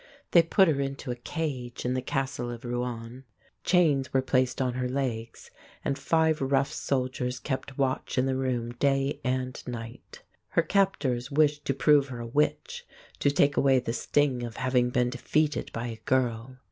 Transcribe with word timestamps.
They 0.31 0.41
put 0.41 0.67
her 0.67 0.81
into 0.81 1.11
a 1.11 1.15
cage 1.15 1.85
in 1.85 1.93
the 1.93 2.01
castle 2.01 2.49
of 2.49 2.65
Rouen. 2.65 3.23
Chains 3.63 4.11
were 4.11 4.23
placed 4.23 4.59
on 4.59 4.73
her 4.73 4.89
legs, 4.89 5.51
and 5.85 5.95
five 5.95 6.41
rough 6.41 6.71
soldiers 6.73 7.37
kept 7.37 7.77
watch 7.77 8.17
in 8.17 8.25
the 8.25 8.35
room 8.35 8.71
day 8.71 9.19
and 9.23 9.61
night. 9.67 10.23
Her 10.57 10.63
captors 10.63 11.29
wished 11.29 11.65
to 11.65 11.75
prove 11.75 12.07
her 12.07 12.19
a 12.19 12.25
witch 12.25 12.83
to 13.19 13.29
take 13.29 13.57
away 13.57 13.77
the 13.77 13.93
sting 13.93 14.41
of 14.41 14.55
having 14.55 14.89
been 14.89 15.11
defeated 15.11 15.71
by 15.71 15.89
a 15.89 15.97
girl. 16.03 16.57